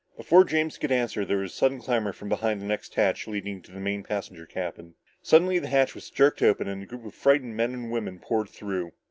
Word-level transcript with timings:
Before 0.17 0.43
James 0.43 0.79
could 0.79 0.91
answer 0.91 1.23
there 1.23 1.37
was 1.37 1.51
a 1.51 1.55
sudden 1.55 1.79
clamor 1.79 2.11
from 2.11 2.27
beyond 2.29 2.59
the 2.59 2.65
next 2.65 2.95
hatch 2.95 3.27
leading 3.27 3.61
to 3.61 3.71
the 3.71 3.79
main 3.79 4.01
passenger 4.01 4.47
cabin. 4.47 4.95
Suddenly 5.21 5.59
the 5.59 5.67
hatch 5.67 5.93
was 5.93 6.09
jerked 6.09 6.41
open 6.41 6.67
and 6.67 6.81
a 6.81 6.87
group 6.87 7.05
of 7.05 7.13
frightened 7.13 7.55
men 7.55 7.71
and 7.75 7.91
women 7.91 8.17
poured 8.17 8.49
through. 8.49 8.93